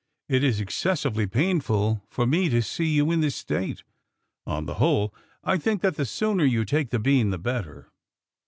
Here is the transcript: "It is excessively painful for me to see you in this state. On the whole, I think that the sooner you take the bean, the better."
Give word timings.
"It 0.27 0.43
is 0.43 0.59
excessively 0.59 1.27
painful 1.27 2.01
for 2.09 2.25
me 2.25 2.49
to 2.49 2.63
see 2.63 2.87
you 2.87 3.11
in 3.11 3.21
this 3.21 3.35
state. 3.35 3.83
On 4.47 4.65
the 4.65 4.73
whole, 4.81 5.13
I 5.43 5.59
think 5.59 5.83
that 5.83 5.95
the 5.95 6.05
sooner 6.07 6.43
you 6.43 6.65
take 6.65 6.89
the 6.89 6.97
bean, 6.97 7.29
the 7.29 7.37
better." 7.37 7.87